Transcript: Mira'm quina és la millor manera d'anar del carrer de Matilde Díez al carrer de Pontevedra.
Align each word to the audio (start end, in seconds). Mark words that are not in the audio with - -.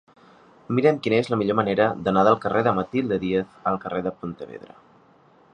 Mira'm 0.77 0.97
quina 1.07 1.19
és 1.23 1.29
la 1.33 1.37
millor 1.41 1.57
manera 1.59 1.87
d'anar 2.07 2.25
del 2.29 2.39
carrer 2.47 2.65
de 2.69 2.75
Matilde 2.81 3.23
Díez 3.27 3.55
al 3.73 3.81
carrer 3.85 4.03
de 4.09 4.19
Pontevedra. 4.23 4.79